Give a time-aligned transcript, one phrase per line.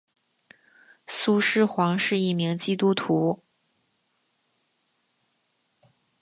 [1.05, 3.39] 苏施黄是一名基督徒。